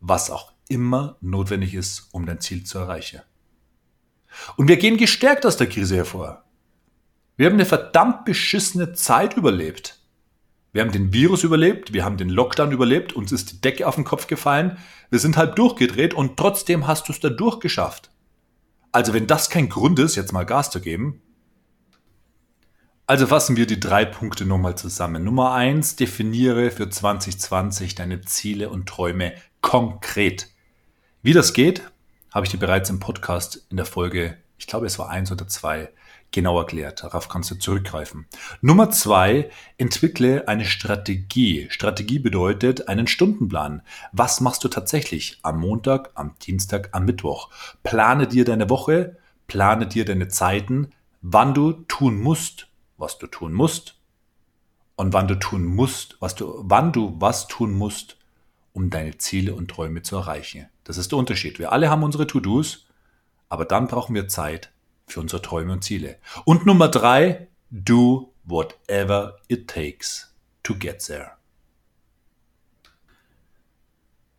was 0.01 0.31
auch 0.31 0.53
immer 0.69 1.17
notwendig 1.21 1.75
ist, 1.75 2.09
um 2.13 2.27
dein 2.27 2.41
Ziel 2.41 2.65
zu 2.65 2.79
erreichen. 2.79 3.23
Und 4.57 4.69
wir 4.69 4.77
gehen 4.77 4.97
gestärkt 4.97 5.47
aus 5.47 5.57
der 5.57 5.69
Krise 5.69 5.97
hervor. 5.97 6.45
Wir 7.37 7.47
haben 7.47 7.55
eine 7.55 7.67
verdammt 7.67 8.25
beschissene 8.25 8.93
Zeit 8.93 9.37
überlebt. 9.37 9.99
Wir 10.73 10.83
haben 10.83 10.93
den 10.93 11.13
Virus 11.13 11.45
überlebt, 11.45 11.93
wir 11.93 12.05
haben 12.05 12.17
den 12.17 12.29
Lockdown 12.29 12.73
überlebt, 12.73 13.13
uns 13.13 13.31
ist 13.31 13.53
die 13.53 13.61
Decke 13.61 13.87
auf 13.87 13.95
den 13.95 14.05
Kopf 14.05 14.27
gefallen, 14.27 14.77
wir 15.09 15.21
sind 15.21 15.37
halb 15.37 15.55
durchgedreht 15.55 16.15
und 16.15 16.37
trotzdem 16.37 16.89
hast 16.89 17.09
du 17.09 17.13
es 17.13 17.21
da 17.21 17.31
durchgeschafft. 17.31 18.11
Also 18.95 19.13
wenn 19.13 19.27
das 19.27 19.51
kein 19.51 19.69
Grund 19.69 19.99
ist, 19.99 20.15
jetzt 20.15 20.33
mal 20.33 20.47
Gas 20.47 20.71
zu 20.71 20.81
geben. 20.81 21.21
Also 23.09 23.27
fassen 23.27 23.57
wir 23.57 23.67
die 23.67 23.81
drei 23.81 24.05
Punkte 24.05 24.47
nochmal 24.47 24.79
zusammen. 24.79 25.25
Nummer 25.25 25.53
eins: 25.53 25.97
definiere 25.97 26.71
für 26.71 26.89
2020 26.89 27.97
deine 27.97 28.21
Ziele 28.21 28.71
und 28.71 28.89
Träume 28.89 29.35
konkret. 29.61 30.49
Wie 31.23 31.33
das 31.33 31.55
geht, 31.55 31.83
habe 32.31 32.47
ich 32.47 32.53
dir 32.53 32.59
bereits 32.59 32.89
im 32.89 33.01
Podcast 33.01 33.67
in 33.69 33.79
der 33.79 33.85
Folge, 33.85 34.39
ich 34.59 34.69
glaube 34.69 34.87
es 34.87 34.97
war 34.97 35.11
eins 35.11 35.33
oder 35.33 35.49
zwei, 35.49 35.91
genau 36.35 36.59
erklärt. 36.59 37.03
Darauf 37.03 37.29
kannst 37.29 37.51
du 37.51 37.55
zurückgreifen. 37.55 38.27
Nummer 38.61 38.91
zwei, 38.91 39.51
entwickle 39.79 40.47
eine 40.49 40.67
Strategie. 40.67 41.69
Strategie 41.71 42.19
bedeutet 42.19 42.89
einen 42.89 43.07
Stundenplan. 43.07 43.83
Was 44.13 44.41
machst 44.41 44.63
du 44.65 44.69
tatsächlich 44.69 45.39
am 45.43 45.61
Montag, 45.61 46.11
am 46.15 46.35
Dienstag, 46.43 46.91
am 46.93 47.07
Mittwoch? 47.07 47.51
Plane 47.83 48.27
dir 48.27 48.45
deine 48.45 48.69
Woche, 48.69 49.17
plane 49.47 49.87
dir 49.87 50.05
deine 50.05 50.29
Zeiten, 50.29 50.91
wann 51.23 51.55
du 51.55 51.73
tun 51.73 52.21
musst, 52.21 52.69
was 52.99 53.17
du 53.17 53.27
tun 53.27 53.55
musst 53.55 53.99
und 54.97 55.13
wann 55.13 55.29
du 55.29 55.37
tun 55.37 55.65
musst, 55.65 56.17
was 56.21 56.35
du, 56.35 56.57
wann 56.59 56.93
du 56.93 57.17
was 57.19 57.49
tun 57.49 57.73
musst, 57.73 58.19
um 58.73 58.91
deine 58.91 59.17
Ziele 59.19 59.55
und 59.55 59.71
Träume 59.71 60.03
zu 60.03 60.17
erreichen. 60.17 60.67
Das 60.83 60.99
ist 60.99 61.13
der 61.13 61.19
Unterschied. 61.19 61.59
Wir 61.59 61.73
alle 61.73 61.89
haben 61.89 62.03
unsere 62.03 62.27
To-Dos, 62.27 62.87
aber 63.49 63.65
dann 63.65 63.87
brauchen 63.87 64.15
wir 64.15 64.29
Zeit 64.29 64.74
für 65.07 65.21
unsere 65.21 65.43
Träume 65.43 65.73
und 65.73 65.85
Ziele. 65.85 66.19
Und 66.45 66.67
Nummer 66.67 66.89
drei, 66.89 67.49
do 67.71 68.33
whatever 68.45 69.39
it 69.49 69.69
takes 69.69 70.35
to 70.63 70.75
get 70.75 71.05
there. 71.07 71.33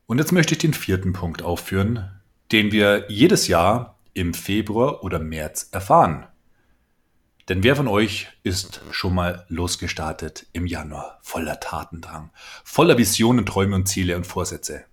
Und 0.07 0.19
jetzt 0.19 0.31
möchte 0.31 0.53
ich 0.53 0.59
den 0.59 0.73
vierten 0.73 1.13
Punkt 1.13 1.41
aufführen, 1.41 2.21
den 2.51 2.71
wir 2.71 3.05
jedes 3.09 3.47
Jahr 3.47 3.97
im 4.13 4.33
Februar 4.33 5.03
oder 5.03 5.19
März 5.19 5.69
erfahren. 5.71 6.27
Denn 7.49 7.63
wer 7.63 7.75
von 7.75 7.87
euch 7.87 8.27
ist 8.43 8.81
schon 8.91 9.13
mal 9.13 9.45
losgestartet 9.49 10.47
im 10.53 10.65
Januar, 10.65 11.19
voller 11.21 11.59
Tatendrang, 11.59 12.31
voller 12.63 12.97
Visionen, 12.97 13.45
Träume 13.45 13.75
und 13.75 13.87
Ziele 13.87 14.15
und 14.15 14.25
Vorsätze? 14.25 14.85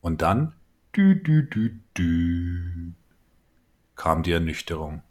Und 0.00 0.22
dann 0.22 0.54
dü, 0.96 1.22
dü, 1.22 1.48
dü, 1.48 1.80
dü, 1.96 2.92
kam 3.98 4.22
die 4.22 4.32
Ernüchterung. 4.32 5.02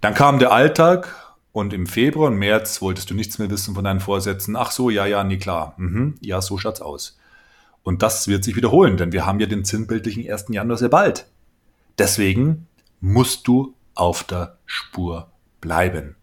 Dann 0.00 0.14
kam 0.14 0.38
der 0.38 0.52
Alltag 0.52 1.34
und 1.52 1.74
im 1.74 1.86
Februar 1.86 2.30
und 2.30 2.38
März 2.38 2.80
wolltest 2.80 3.10
du 3.10 3.14
nichts 3.14 3.38
mehr 3.38 3.50
wissen 3.50 3.74
von 3.74 3.84
deinen 3.84 4.00
Vorsätzen. 4.00 4.56
Ach 4.56 4.70
so, 4.70 4.88
ja, 4.88 5.04
ja, 5.04 5.24
nee, 5.24 5.36
klar. 5.36 5.74
Mhm, 5.76 6.14
ja, 6.20 6.40
so 6.40 6.56
schaut's 6.56 6.80
aus. 6.80 7.18
Und 7.82 8.02
das 8.02 8.28
wird 8.28 8.44
sich 8.44 8.56
wiederholen, 8.56 8.96
denn 8.96 9.12
wir 9.12 9.26
haben 9.26 9.40
ja 9.40 9.46
den 9.46 9.64
sinnbildlichen 9.64 10.28
1. 10.30 10.46
Januar 10.48 10.78
sehr 10.78 10.88
bald. 10.88 11.26
Deswegen 11.98 12.68
musst 13.00 13.46
du 13.48 13.74
auf 13.94 14.24
der 14.24 14.58
Spur 14.66 15.30
bleiben. 15.60 16.16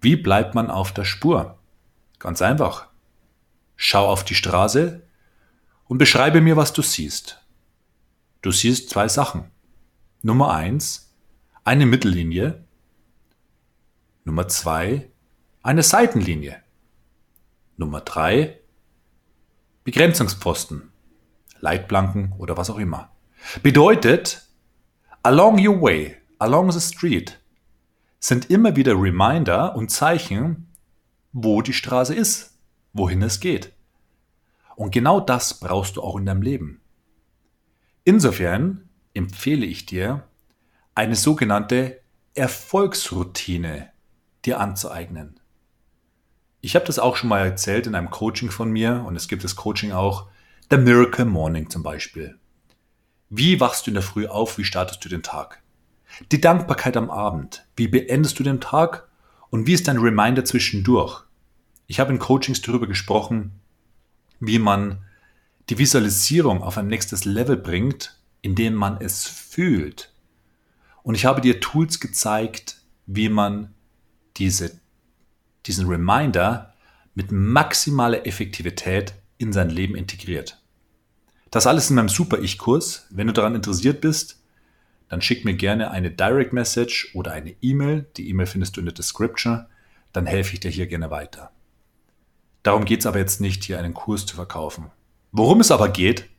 Wie 0.00 0.16
bleibt 0.16 0.54
man 0.54 0.70
auf 0.70 0.92
der 0.92 1.04
Spur? 1.04 1.58
Ganz 2.18 2.42
einfach. 2.42 2.88
Schau 3.76 4.08
auf 4.08 4.24
die 4.24 4.34
Straße 4.34 5.02
und 5.88 5.98
beschreibe 5.98 6.40
mir, 6.40 6.56
was 6.56 6.72
du 6.72 6.82
siehst. 6.82 7.40
Du 8.42 8.50
siehst 8.50 8.90
zwei 8.90 9.08
Sachen. 9.08 9.51
Nummer 10.24 10.54
eins, 10.54 11.12
eine 11.64 11.84
Mittellinie. 11.84 12.64
Nummer 14.24 14.46
zwei, 14.46 15.10
eine 15.64 15.82
Seitenlinie. 15.82 16.62
Nummer 17.76 18.02
drei, 18.02 18.60
Begrenzungspfosten, 19.82 20.92
Leitplanken 21.58 22.34
oder 22.38 22.56
was 22.56 22.70
auch 22.70 22.78
immer. 22.78 23.10
Bedeutet, 23.64 24.46
along 25.24 25.58
your 25.58 25.82
way, 25.82 26.16
along 26.38 26.70
the 26.70 26.80
street, 26.80 27.40
sind 28.20 28.48
immer 28.48 28.76
wieder 28.76 28.92
Reminder 28.92 29.74
und 29.74 29.90
Zeichen, 29.90 30.68
wo 31.32 31.62
die 31.62 31.72
Straße 31.72 32.14
ist, 32.14 32.60
wohin 32.92 33.22
es 33.22 33.40
geht. 33.40 33.72
Und 34.76 34.92
genau 34.92 35.18
das 35.18 35.58
brauchst 35.58 35.96
du 35.96 36.02
auch 36.02 36.16
in 36.16 36.26
deinem 36.26 36.42
Leben. 36.42 36.80
Insofern 38.04 38.88
empfehle 39.14 39.66
ich 39.66 39.86
dir, 39.86 40.24
eine 40.94 41.16
sogenannte 41.16 42.00
Erfolgsroutine 42.34 43.90
dir 44.44 44.60
anzueignen. 44.60 45.38
Ich 46.60 46.74
habe 46.74 46.86
das 46.86 46.98
auch 46.98 47.16
schon 47.16 47.28
mal 47.28 47.44
erzählt 47.44 47.86
in 47.86 47.94
einem 47.94 48.10
Coaching 48.10 48.50
von 48.50 48.70
mir 48.70 49.04
und 49.06 49.16
es 49.16 49.28
gibt 49.28 49.44
das 49.44 49.56
Coaching 49.56 49.92
auch, 49.92 50.28
The 50.70 50.76
Miracle 50.76 51.24
Morning 51.24 51.68
zum 51.68 51.82
Beispiel. 51.82 52.38
Wie 53.28 53.60
wachst 53.60 53.86
du 53.86 53.90
in 53.90 53.94
der 53.94 54.02
Früh 54.02 54.26
auf? 54.26 54.58
Wie 54.58 54.64
startest 54.64 55.04
du 55.04 55.08
den 55.08 55.22
Tag? 55.22 55.62
Die 56.30 56.40
Dankbarkeit 56.40 56.96
am 56.96 57.10
Abend. 57.10 57.66
Wie 57.76 57.88
beendest 57.88 58.38
du 58.38 58.42
den 58.42 58.60
Tag? 58.60 59.08
Und 59.50 59.66
wie 59.66 59.72
ist 59.72 59.88
dein 59.88 59.98
Reminder 59.98 60.44
zwischendurch? 60.44 61.24
Ich 61.86 62.00
habe 62.00 62.12
in 62.12 62.18
Coachings 62.18 62.62
darüber 62.62 62.86
gesprochen, 62.86 63.60
wie 64.40 64.58
man 64.58 65.04
die 65.68 65.78
Visualisierung 65.78 66.62
auf 66.62 66.78
ein 66.78 66.86
nächstes 66.86 67.24
Level 67.24 67.56
bringt, 67.56 68.18
indem 68.42 68.74
man 68.74 69.00
es 69.00 69.26
fühlt. 69.26 70.12
Und 71.02 71.14
ich 71.14 71.24
habe 71.24 71.40
dir 71.40 71.60
Tools 71.60 72.00
gezeigt, 72.00 72.80
wie 73.06 73.28
man 73.28 73.74
diese, 74.36 74.78
diesen 75.66 75.88
Reminder 75.88 76.74
mit 77.14 77.32
maximaler 77.32 78.26
Effektivität 78.26 79.14
in 79.38 79.52
sein 79.52 79.70
Leben 79.70 79.96
integriert. 79.96 80.58
Das 81.50 81.66
alles 81.66 81.90
in 81.90 81.96
meinem 81.96 82.08
Super-Ich-Kurs. 82.08 83.06
Wenn 83.10 83.26
du 83.26 83.32
daran 83.32 83.54
interessiert 83.54 84.00
bist, 84.00 84.42
dann 85.08 85.20
schick 85.20 85.44
mir 85.44 85.54
gerne 85.54 85.90
eine 85.90 86.10
Direct 86.10 86.52
Message 86.52 87.10
oder 87.14 87.32
eine 87.32 87.54
E-Mail. 87.60 88.06
Die 88.16 88.30
E-Mail 88.30 88.46
findest 88.46 88.76
du 88.76 88.80
in 88.80 88.86
der 88.86 88.94
Description. 88.94 89.66
Dann 90.12 90.24
helfe 90.26 90.54
ich 90.54 90.60
dir 90.60 90.70
hier 90.70 90.86
gerne 90.86 91.10
weiter. 91.10 91.50
Darum 92.62 92.84
geht 92.84 93.00
es 93.00 93.06
aber 93.06 93.18
jetzt 93.18 93.40
nicht, 93.40 93.64
hier 93.64 93.78
einen 93.78 93.92
Kurs 93.92 94.24
zu 94.24 94.36
verkaufen. 94.36 94.90
Worum 95.32 95.60
es 95.60 95.70
aber 95.70 95.88
geht, 95.88 96.30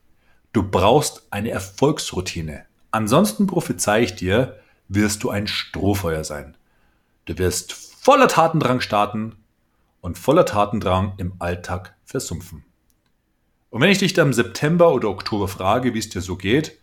du 0.53 0.63
brauchst 0.63 1.27
eine 1.31 1.49
Erfolgsroutine. 1.49 2.65
Ansonsten 2.91 3.47
prophezei 3.47 4.03
ich 4.03 4.15
dir, 4.15 4.59
wirst 4.87 5.23
du 5.23 5.29
ein 5.29 5.47
Strohfeuer 5.47 6.23
sein. 6.23 6.55
Du 7.25 7.37
wirst 7.37 7.73
voller 7.73 8.27
Tatendrang 8.27 8.79
starten 8.79 9.35
und 10.01 10.17
voller 10.17 10.45
Tatendrang 10.45 11.13
im 11.17 11.33
Alltag 11.39 11.95
versumpfen. 12.05 12.63
Und 13.69 13.81
wenn 13.81 13.89
ich 13.89 13.97
dich 13.97 14.13
dann 14.13 14.27
im 14.27 14.33
September 14.33 14.93
oder 14.93 15.09
Oktober 15.09 15.47
frage, 15.47 15.93
wie 15.93 15.99
es 15.99 16.09
dir 16.09 16.21
so 16.21 16.35
geht, 16.35 16.77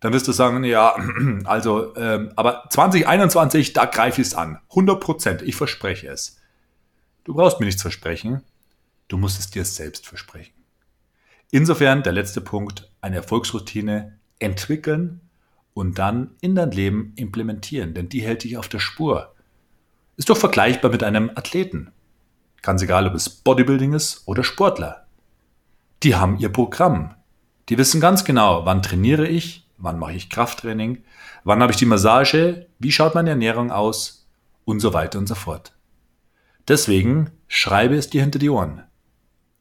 dann 0.00 0.12
wirst 0.12 0.26
du 0.26 0.32
sagen, 0.32 0.64
ja, 0.64 0.96
also, 1.44 1.94
ähm, 1.96 2.32
aber 2.34 2.64
2021, 2.70 3.72
da 3.72 3.84
greife 3.84 4.20
ich 4.20 4.28
es 4.28 4.34
an. 4.34 4.58
100 4.70 5.00
Prozent, 5.00 5.42
ich 5.42 5.54
verspreche 5.54 6.08
es. 6.08 6.40
Du 7.22 7.34
brauchst 7.34 7.60
mir 7.60 7.66
nichts 7.66 7.82
versprechen, 7.82 8.42
du 9.08 9.16
musst 9.16 9.38
es 9.38 9.50
dir 9.50 9.64
selbst 9.64 10.06
versprechen. 10.06 10.52
Insofern 11.50 12.02
der 12.02 12.12
letzte 12.12 12.40
Punkt, 12.40 12.90
eine 13.04 13.16
Erfolgsroutine 13.16 14.18
entwickeln 14.38 15.20
und 15.74 15.98
dann 15.98 16.30
in 16.40 16.54
dein 16.54 16.70
Leben 16.70 17.12
implementieren, 17.16 17.94
denn 17.94 18.08
die 18.08 18.22
hält 18.22 18.44
dich 18.44 18.56
auf 18.56 18.68
der 18.68 18.78
Spur. 18.78 19.34
Ist 20.16 20.30
doch 20.30 20.36
vergleichbar 20.36 20.90
mit 20.90 21.02
einem 21.02 21.30
Athleten. 21.34 21.92
Ganz 22.62 22.82
egal, 22.82 23.06
ob 23.06 23.14
es 23.14 23.28
Bodybuilding 23.28 23.92
ist 23.92 24.22
oder 24.26 24.42
Sportler. 24.42 25.06
Die 26.02 26.14
haben 26.16 26.38
ihr 26.38 26.48
Programm. 26.48 27.14
Die 27.68 27.78
wissen 27.78 28.00
ganz 28.00 28.24
genau, 28.24 28.64
wann 28.64 28.82
trainiere 28.82 29.26
ich, 29.26 29.68
wann 29.76 29.98
mache 29.98 30.14
ich 30.14 30.30
Krafttraining, 30.30 31.04
wann 31.44 31.60
habe 31.60 31.72
ich 31.72 31.78
die 31.78 31.86
Massage, 31.86 32.66
wie 32.78 32.92
schaut 32.92 33.14
meine 33.14 33.30
Ernährung 33.30 33.70
aus 33.70 34.26
und 34.64 34.80
so 34.80 34.94
weiter 34.94 35.18
und 35.18 35.26
so 35.26 35.34
fort. 35.34 35.72
Deswegen 36.68 37.30
schreibe 37.48 37.96
es 37.96 38.08
dir 38.08 38.22
hinter 38.22 38.38
die 38.38 38.50
Ohren. 38.50 38.82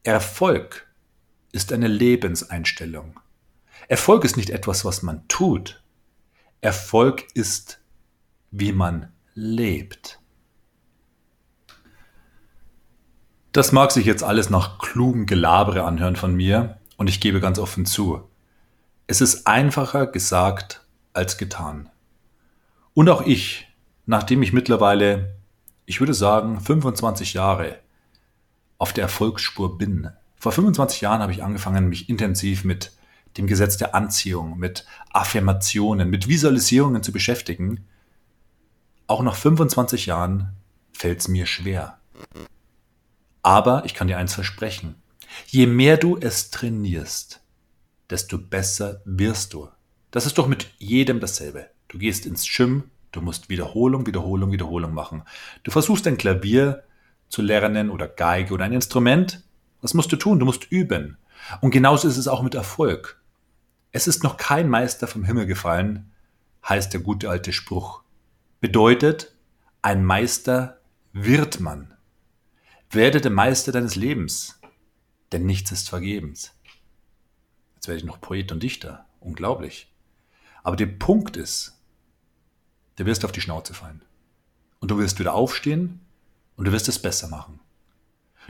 Erfolg 0.03 0.87
ist 1.51 1.73
eine 1.73 1.87
Lebenseinstellung. 1.87 3.19
Erfolg 3.93 4.25
ist 4.25 4.37
nicht 4.37 4.49
etwas, 4.49 4.85
was 4.85 5.03
man 5.03 5.27
tut. 5.27 5.83
Erfolg 6.61 7.27
ist, 7.35 7.79
wie 8.49 8.71
man 8.71 9.13
lebt. 9.35 10.19
Das 13.51 13.71
mag 13.71 13.91
sich 13.91 14.07
jetzt 14.07 14.23
alles 14.23 14.49
nach 14.49 14.79
klugem 14.79 15.27
Gelabere 15.27 15.83
anhören 15.83 16.15
von 16.15 16.33
mir 16.33 16.79
und 16.97 17.07
ich 17.07 17.21
gebe 17.21 17.39
ganz 17.39 17.59
offen 17.59 17.85
zu. 17.85 18.27
Es 19.05 19.21
ist 19.21 19.45
einfacher 19.45 20.07
gesagt 20.07 20.83
als 21.13 21.37
getan. 21.37 21.87
Und 22.95 23.09
auch 23.09 23.21
ich, 23.21 23.67
nachdem 24.07 24.41
ich 24.41 24.53
mittlerweile, 24.53 25.35
ich 25.85 25.99
würde 25.99 26.15
sagen, 26.15 26.59
25 26.59 27.35
Jahre 27.35 27.77
auf 28.79 28.91
der 28.91 29.03
Erfolgsspur 29.03 29.77
bin. 29.77 30.09
Vor 30.35 30.51
25 30.51 31.01
Jahren 31.01 31.21
habe 31.21 31.31
ich 31.31 31.43
angefangen, 31.43 31.89
mich 31.89 32.09
intensiv 32.09 32.63
mit 32.63 32.91
dem 33.37 33.47
Gesetz 33.47 33.77
der 33.77 33.95
Anziehung, 33.95 34.57
mit 34.57 34.85
Affirmationen, 35.11 36.09
mit 36.09 36.27
Visualisierungen 36.27 37.03
zu 37.03 37.11
beschäftigen. 37.11 37.85
Auch 39.07 39.23
nach 39.23 39.35
25 39.35 40.05
Jahren 40.05 40.53
fällt 40.91 41.19
es 41.19 41.27
mir 41.27 41.45
schwer. 41.45 41.99
Aber 43.41 43.83
ich 43.85 43.93
kann 43.93 44.07
dir 44.07 44.17
eins 44.17 44.33
versprechen. 44.33 44.95
Je 45.47 45.67
mehr 45.67 45.97
du 45.97 46.17
es 46.17 46.51
trainierst, 46.51 47.41
desto 48.09 48.37
besser 48.37 49.01
wirst 49.05 49.53
du. 49.53 49.69
Das 50.11 50.25
ist 50.25 50.37
doch 50.37 50.47
mit 50.47 50.67
jedem 50.77 51.19
dasselbe. 51.19 51.69
Du 51.87 51.97
gehst 51.97 52.25
ins 52.25 52.47
Gym, 52.47 52.91
du 53.11 53.21
musst 53.21 53.49
Wiederholung, 53.49 54.05
Wiederholung, 54.05 54.51
Wiederholung 54.51 54.93
machen. 54.93 55.23
Du 55.63 55.71
versuchst 55.71 56.05
ein 56.07 56.17
Klavier 56.17 56.83
zu 57.29 57.41
lernen 57.41 57.89
oder 57.89 58.07
Geige 58.07 58.53
oder 58.53 58.65
ein 58.65 58.73
Instrument. 58.73 59.43
Was 59.81 59.93
musst 59.93 60.11
du 60.11 60.15
tun? 60.15 60.39
Du 60.39 60.45
musst 60.45 60.71
üben. 60.71 61.17
Und 61.61 61.71
genauso 61.71 62.07
ist 62.07 62.17
es 62.17 62.27
auch 62.27 62.43
mit 62.43 62.55
Erfolg. 62.55 63.19
Es 63.95 64.07
ist 64.07 64.23
noch 64.23 64.37
kein 64.37 64.69
Meister 64.69 65.05
vom 65.07 65.23
Himmel 65.23 65.45
gefallen, 65.45 66.11
heißt 66.67 66.93
der 66.93 66.99
gute 66.99 67.29
alte 67.29 67.53
Spruch. 67.53 68.01
Bedeutet, 68.59 69.35
ein 69.83 70.03
Meister 70.03 70.81
wird 71.11 71.59
man. 71.59 71.93
Werde 72.89 73.21
der 73.21 73.29
Meister 73.29 73.71
deines 73.71 73.95
Lebens, 73.95 74.59
denn 75.31 75.45
nichts 75.45 75.71
ist 75.71 75.89
vergebens. 75.89 76.55
Jetzt 77.75 77.87
werde 77.87 77.99
ich 77.99 78.05
noch 78.05 78.19
Poet 78.19 78.51
und 78.51 78.63
Dichter. 78.63 79.05
Unglaublich. 79.19 79.93
Aber 80.63 80.75
der 80.75 80.87
Punkt 80.87 81.37
ist, 81.37 81.79
du 82.95 83.05
wirst 83.05 83.23
auf 83.23 83.31
die 83.31 83.41
Schnauze 83.41 83.75
fallen. 83.75 84.01
Und 84.79 84.89
du 84.89 84.97
wirst 84.97 85.19
wieder 85.19 85.35
aufstehen 85.35 85.99
und 86.55 86.65
du 86.65 86.71
wirst 86.71 86.87
es 86.87 86.99
besser 86.99 87.27
machen. 87.27 87.59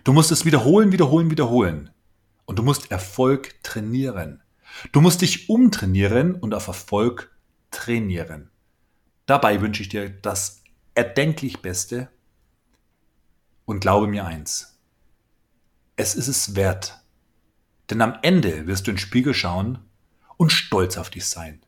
Du 0.06 0.14
musst 0.14 0.32
es 0.32 0.46
wiederholen, 0.46 0.94
wiederholen, 0.94 1.30
wiederholen. 1.32 1.90
Und 2.46 2.60
du 2.60 2.64
musst 2.64 2.92
Erfolg 2.92 3.62
trainieren. 3.62 4.43
Du 4.92 5.02
musst 5.02 5.22
dich 5.22 5.50
umtrainieren 5.50 6.36
und 6.36 6.54
auf 6.54 6.68
Erfolg 6.68 7.36
trainieren. 7.72 8.50
Dabei 9.26 9.62
wünsche 9.62 9.82
ich 9.82 9.90
dir 9.90 10.10
das 10.10 10.64
erdenklich 10.96 11.62
Beste 11.62 12.10
und 13.66 13.80
glaube 13.80 14.08
mir 14.08 14.26
eins. 14.26 14.80
Es 15.96 16.16
ist 16.16 16.28
es 16.28 16.56
wert, 16.56 17.02
denn 17.90 18.02
am 18.02 18.18
Ende 18.22 18.68
wirst 18.68 18.88
du 18.88 18.92
in 18.92 18.96
den 18.96 19.02
Spiegel 19.02 19.34
schauen 19.34 19.80
und 20.38 20.52
stolz 20.52 20.98
auf 20.98 21.10
dich 21.10 21.26
sein. 21.26 21.62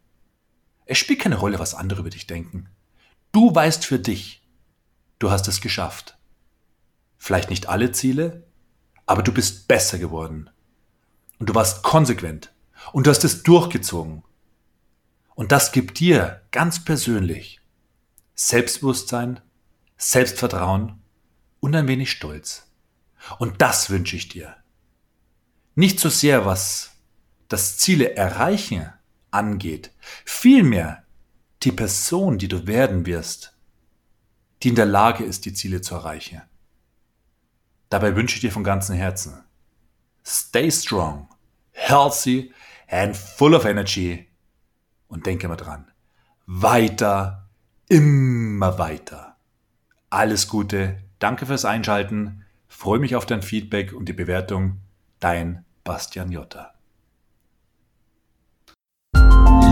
Es 0.86 0.98
spielt 0.98 1.22
keine 1.22 1.38
Rolle, 1.38 1.60
was 1.60 1.74
andere 1.74 2.02
über 2.02 2.10
dich 2.10 2.28
denken. 2.28 2.70
Du 3.32 3.54
weißt 3.54 3.86
für 3.86 4.00
dich, 4.00 4.48
du 5.20 5.32
hast 5.32 5.48
es 5.48 5.62
geschafft. 5.62 6.18
Vielleicht 7.18 7.50
nicht 7.50 7.68
alle 7.70 7.92
Ziele, 7.92 8.44
aber 9.06 9.24
du 9.24 9.32
bist 9.32 9.68
besser 9.68 9.98
geworden. 9.98 10.50
Und 11.40 11.50
du 11.50 11.56
warst 11.56 11.84
konsequent. 11.84 12.55
Und 12.92 13.08
du 13.08 13.12
hast 13.12 13.24
es 13.24 13.44
durchgezogen. 13.44 14.24
Und 15.36 15.52
das 15.52 15.72
gibt 15.72 16.00
dir 16.00 16.42
ganz 16.52 16.84
persönlich 16.84 17.62
Selbstbewusstsein, 18.36 19.42
Selbstvertrauen 19.98 21.02
und 21.60 21.76
ein 21.76 21.88
wenig 21.88 22.12
Stolz. 22.12 22.68
Und 23.40 23.62
das 23.62 23.90
wünsche 23.90 24.16
ich 24.16 24.28
dir. 24.28 24.56
Nicht 25.76 26.00
so 26.00 26.10
sehr, 26.10 26.46
was 26.46 26.92
das 27.48 27.78
Ziele 27.78 28.16
erreichen 28.16 28.92
angeht, 29.32 29.92
vielmehr 30.24 31.04
die 31.64 31.72
Person, 31.72 32.38
die 32.38 32.48
du 32.48 32.68
werden 32.68 33.06
wirst, 33.06 33.56
die 34.64 34.70
in 34.70 34.76
der 34.76 34.86
Lage 34.86 35.24
ist, 35.24 35.46
die 35.46 35.54
Ziele 35.54 35.82
zu 35.82 35.96
erreichen. 35.96 36.42
Dabei 37.90 38.16
wünsche 38.16 38.36
ich 38.36 38.42
dir 38.42 38.52
von 38.52 38.64
ganzem 38.64 38.96
Herzen, 38.96 39.44
stay 40.26 40.72
strong, 40.72 41.28
healthy 41.72 42.54
and 42.88 43.16
full 43.16 43.54
of 43.54 43.66
energy 43.66 44.28
und 45.08 45.26
denke 45.26 45.48
mal 45.48 45.56
dran, 45.56 45.92
weiter, 46.46 47.50
immer 47.88 48.78
weiter. 48.78 49.36
Alles 50.10 50.48
Gute, 50.48 50.98
danke 51.20 51.46
fürs 51.46 51.66
Einschalten, 51.66 52.44
freue 52.68 53.00
mich 53.00 53.16
auf 53.16 53.26
dein 53.26 53.42
Feedback 53.42 53.94
und 53.94 54.08
die 54.10 54.14
Bewertung. 54.14 54.80
Dein 55.20 55.66
Bastian 55.84 56.32
Jotta. 56.32 56.74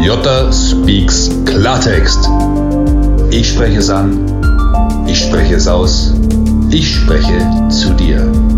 Jotta 0.02 0.52
speaks 0.52 1.30
Klartext. 1.46 2.30
Ich 3.30 3.50
spreche 3.50 3.80
es 3.80 3.90
an, 3.90 5.08
ich 5.08 5.20
spreche 5.20 5.56
es 5.56 5.68
aus, 5.68 6.14
ich 6.70 6.96
spreche 6.96 7.68
zu 7.70 7.94
dir. 7.94 8.53